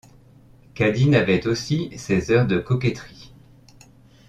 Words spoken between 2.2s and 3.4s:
heures de coquetterie.